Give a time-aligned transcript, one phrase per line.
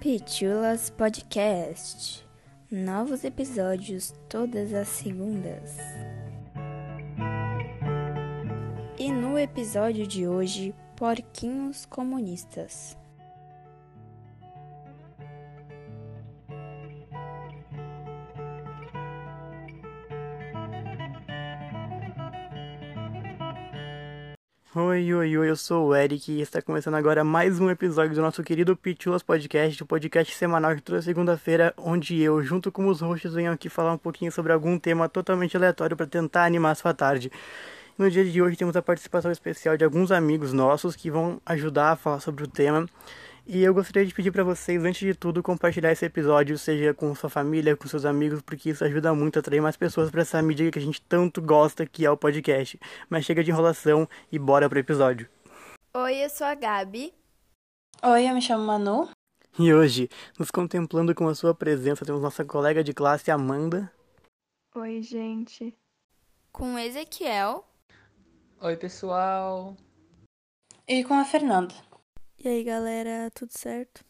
[0.00, 2.24] Pichulas Podcast.
[2.70, 5.76] Novos episódios todas as segundas.
[8.96, 12.96] E no episódio de hoje, Porquinhos Comunistas.
[24.74, 28.20] Oi, oi, oi, eu sou o Eric e está começando agora mais um episódio do
[28.20, 33.00] nosso querido Pichulas Podcast, o podcast semanal de toda segunda-feira, onde eu, junto com os
[33.00, 36.74] hosts, venho aqui falar um pouquinho sobre algum tema totalmente aleatório para tentar animar a
[36.74, 37.32] sua tarde.
[37.96, 41.92] No dia de hoje temos a participação especial de alguns amigos nossos que vão ajudar
[41.92, 42.86] a falar sobre o tema.
[43.50, 47.14] E eu gostaria de pedir para vocês, antes de tudo, compartilhar esse episódio, seja com
[47.14, 50.42] sua família, com seus amigos, porque isso ajuda muito a atrair mais pessoas para essa
[50.42, 52.78] mídia que a gente tanto gosta, que é o podcast.
[53.08, 55.26] Mas chega de enrolação e bora pro episódio.
[55.94, 57.14] Oi, eu sou a Gabi.
[58.02, 59.08] Oi, eu me chamo Manu.
[59.58, 63.90] E hoje, nos contemplando com a sua presença, temos nossa colega de classe Amanda.
[64.74, 65.74] Oi, gente.
[66.52, 67.64] Com o Ezequiel.
[68.60, 69.74] Oi, pessoal.
[70.86, 71.87] E com a Fernanda.
[72.40, 74.04] E aí, galera, tudo certo?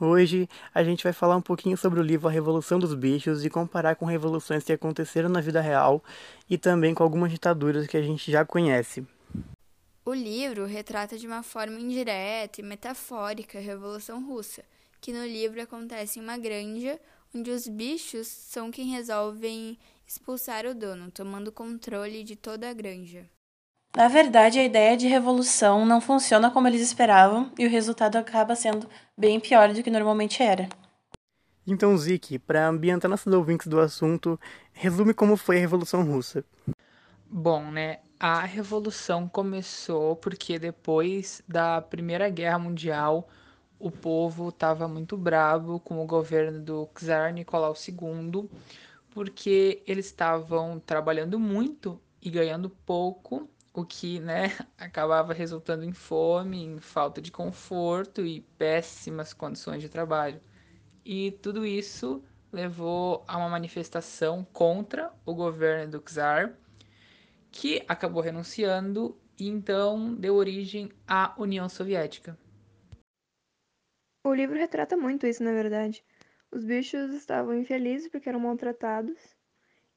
[0.00, 3.50] Hoje a gente vai falar um pouquinho sobre o livro A Revolução dos Bichos e
[3.50, 6.02] comparar com revoluções que aconteceram na vida real
[6.48, 9.06] e também com algumas ditaduras que a gente já conhece.
[10.06, 14.64] O livro retrata de uma forma indireta e metafórica a Revolução Russa,
[14.98, 16.98] que no livro acontece em uma granja
[17.34, 23.28] onde os bichos são quem resolvem expulsar o dono, tomando controle de toda a granja.
[23.94, 28.54] Na verdade, a ideia de revolução não funciona como eles esperavam e o resultado acaba
[28.54, 30.68] sendo bem pior do que normalmente era.
[31.66, 34.38] Então, Zik, para ambientar nossos ouvintes do assunto,
[34.72, 36.44] resume como foi a Revolução Russa.
[37.28, 37.98] Bom, né?
[38.18, 43.28] A revolução começou porque depois da Primeira Guerra Mundial,
[43.78, 48.48] o povo estava muito bravo com o governo do czar Nicolau II,
[49.10, 56.64] porque eles estavam trabalhando muito e ganhando pouco o que né, acabava resultando em fome,
[56.64, 60.40] em falta de conforto e péssimas condições de trabalho.
[61.04, 62.22] E tudo isso
[62.52, 66.56] levou a uma manifestação contra o governo do czar,
[67.50, 72.38] que acabou renunciando e então deu origem à União Soviética.
[74.24, 76.04] O livro retrata muito isso, na verdade.
[76.52, 79.18] Os bichos estavam infelizes porque eram maltratados,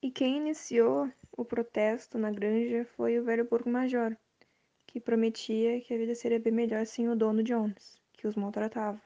[0.00, 4.16] e quem iniciou o protesto na granja foi o velho porco major,
[4.86, 9.00] que prometia que a vida seria bem melhor sem o dono Jones, que os maltratava.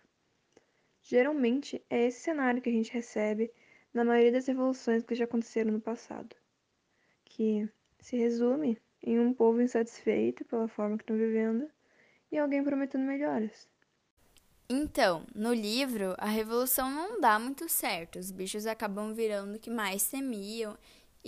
[1.03, 3.53] Geralmente é esse cenário que a gente recebe
[3.95, 6.35] na maioria das revoluções que já aconteceram no passado,
[7.25, 7.69] que
[8.01, 11.71] se resume em um povo insatisfeito pela forma que estão vivendo
[12.31, 13.69] e alguém prometendo melhores.
[14.69, 18.19] Então, no livro, a revolução não dá muito certo.
[18.19, 20.77] Os bichos acabam virando o que mais temiam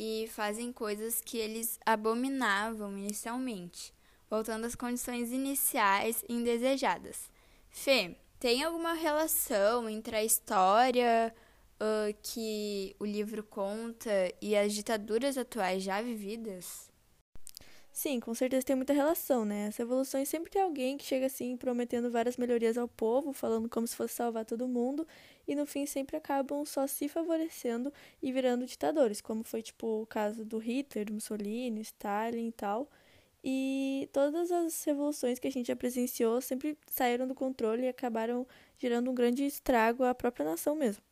[0.01, 3.93] e fazem coisas que eles abominavam inicialmente,
[4.31, 7.29] voltando às condições iniciais indesejadas.
[7.69, 11.35] Fê, tem alguma relação entre a história
[11.81, 16.88] uh, que o livro conta e as ditaduras atuais já vividas?
[18.01, 19.67] Sim, com certeza tem muita relação, né?
[19.67, 23.89] As revoluções sempre tem alguém que chega assim prometendo várias melhorias ao povo, falando como
[23.89, 25.05] se fosse salvar todo mundo,
[25.49, 27.93] e no fim sempre acabam só se favorecendo
[28.23, 32.89] e virando ditadores, como foi tipo o caso do Hitler, Mussolini, Stalin e tal.
[33.43, 38.47] E todas as revoluções que a gente já presenciou sempre saíram do controle e acabaram
[38.79, 41.08] gerando um grande estrago à própria nação mesmo.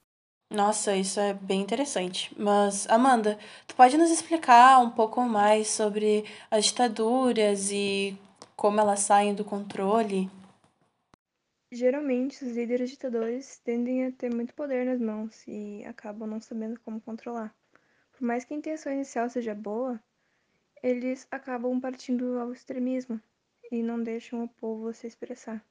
[0.50, 2.34] Nossa, isso é bem interessante.
[2.38, 8.16] Mas, Amanda, tu pode nos explicar um pouco mais sobre as ditaduras e
[8.56, 10.30] como elas saem do controle?
[11.70, 16.80] Geralmente, os líderes ditadores tendem a ter muito poder nas mãos e acabam não sabendo
[16.80, 17.54] como controlar.
[18.12, 20.00] Por mais que a intenção inicial seja boa,
[20.82, 23.20] eles acabam partindo ao extremismo
[23.70, 25.64] e não deixam o povo se expressar.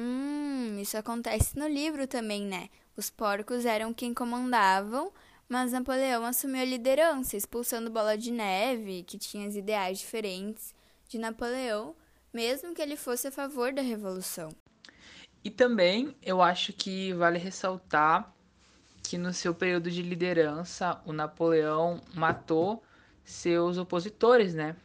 [0.00, 2.68] Hum, isso acontece no livro também, né?
[2.96, 5.12] Os porcos eram quem comandavam,
[5.48, 10.72] mas Napoleão assumiu a liderança, expulsando Bola de Neve, que tinha ideais diferentes
[11.08, 11.96] de Napoleão,
[12.32, 14.50] mesmo que ele fosse a favor da revolução.
[15.42, 18.32] E também eu acho que vale ressaltar
[19.02, 22.84] que no seu período de liderança, o Napoleão matou
[23.24, 24.76] seus opositores, né?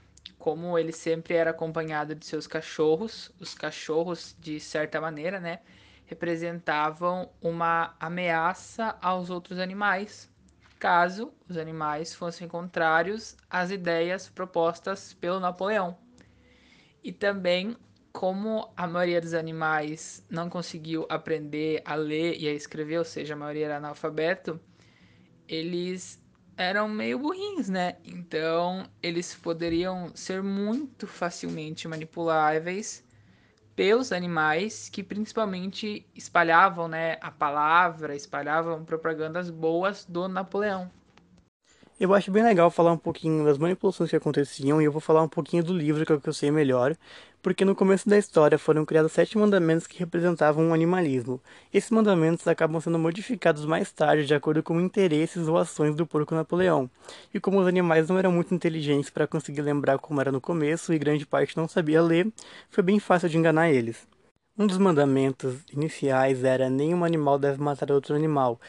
[0.43, 5.61] Como ele sempre era acompanhado de seus cachorros, os cachorros, de certa maneira, né,
[6.05, 10.29] representavam uma ameaça aos outros animais,
[10.77, 15.97] caso os animais fossem contrários às ideias propostas pelo Napoleão.
[17.01, 17.77] E também
[18.11, 23.33] como a maioria dos animais não conseguiu aprender a ler e a escrever, ou seja,
[23.33, 24.59] a maioria era analfabeto,
[25.47, 26.21] eles
[26.57, 27.97] eram meio burrinhos, né?
[28.03, 33.03] Então, eles poderiam ser muito facilmente manipuláveis
[33.75, 40.91] pelos animais que principalmente espalhavam, né, a palavra, espalhavam propagandas boas do Napoleão.
[41.99, 45.21] Eu acho bem legal falar um pouquinho das manipulações que aconteciam e eu vou falar
[45.21, 46.97] um pouquinho do livro, que é o que eu sei melhor,
[47.41, 51.39] porque no começo da história foram criados sete mandamentos que representavam o animalismo.
[51.71, 56.33] Esses mandamentos acabam sendo modificados mais tarde de acordo com interesses ou ações do porco
[56.33, 56.89] Napoleão.
[57.31, 60.93] E como os animais não eram muito inteligentes para conseguir lembrar como era no começo
[60.93, 62.27] e grande parte não sabia ler,
[62.71, 64.07] foi bem fácil de enganar eles.
[64.57, 68.59] Um dos mandamentos iniciais era nenhum animal deve matar outro animal.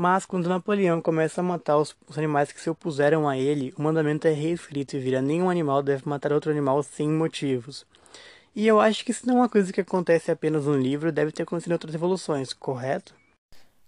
[0.00, 3.82] Mas quando Napoleão começa a matar os, os, animais que se opuseram a ele, o
[3.82, 7.84] mandamento é reescrito e vira nenhum animal deve matar outro animal sem motivos.
[8.54, 11.32] E eu acho que isso não é uma coisa que acontece apenas no livro, deve
[11.32, 13.12] ter acontecido em outras revoluções, correto?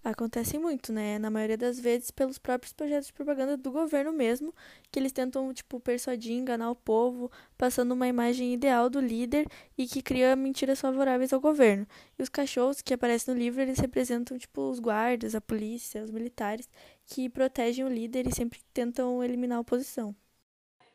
[0.03, 1.19] Acontece muito, né?
[1.19, 4.51] Na maioria das vezes pelos próprios projetos de propaganda do governo mesmo,
[4.91, 9.45] que eles tentam, tipo, persuadir, enganar o povo, passando uma imagem ideal do líder
[9.77, 11.85] e que cria mentiras favoráveis ao governo.
[12.17, 16.09] E os cachorros que aparecem no livro, eles representam, tipo, os guardas, a polícia, os
[16.09, 16.67] militares,
[17.05, 20.15] que protegem o líder e sempre tentam eliminar a oposição.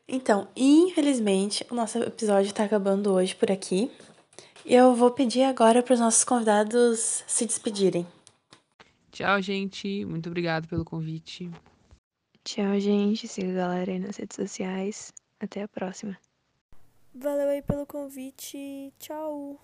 [0.05, 3.89] Então, infelizmente, o nosso episódio está acabando hoje por aqui.
[4.65, 8.05] Eu vou pedir agora para os nossos convidados se despedirem.
[9.17, 10.05] Tchau, gente.
[10.05, 11.49] Muito obrigado pelo convite.
[12.43, 13.27] Tchau, gente.
[13.27, 15.11] Siga a galera aí nas redes sociais.
[15.39, 16.15] Até a próxima.
[17.15, 18.93] Valeu aí pelo convite.
[18.99, 19.59] Tchau.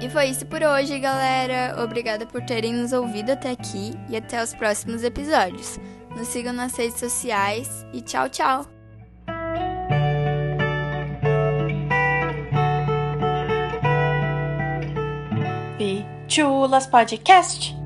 [0.00, 1.82] E foi isso por hoje, galera.
[1.82, 5.78] Obrigada por terem nos ouvido até aqui e até os próximos episódios.
[6.16, 8.81] Nos sigam nas redes sociais e tchau, tchau.
[16.32, 17.81] Chulas Podcast.